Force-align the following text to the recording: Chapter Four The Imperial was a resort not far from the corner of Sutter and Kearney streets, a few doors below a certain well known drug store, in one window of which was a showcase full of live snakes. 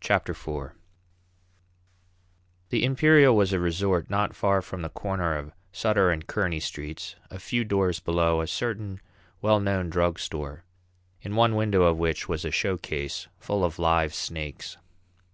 Chapter 0.00 0.34
Four 0.34 0.74
The 2.68 2.84
Imperial 2.84 3.34
was 3.34 3.54
a 3.54 3.58
resort 3.58 4.10
not 4.10 4.36
far 4.36 4.60
from 4.60 4.82
the 4.82 4.90
corner 4.90 5.34
of 5.34 5.50
Sutter 5.72 6.10
and 6.10 6.26
Kearney 6.26 6.60
streets, 6.60 7.16
a 7.30 7.38
few 7.38 7.64
doors 7.64 7.98
below 7.98 8.42
a 8.42 8.46
certain 8.46 9.00
well 9.40 9.60
known 9.60 9.88
drug 9.88 10.18
store, 10.18 10.64
in 11.22 11.36
one 11.36 11.56
window 11.56 11.84
of 11.84 11.96
which 11.96 12.28
was 12.28 12.44
a 12.44 12.50
showcase 12.50 13.28
full 13.38 13.64
of 13.64 13.78
live 13.78 14.12
snakes. 14.12 14.76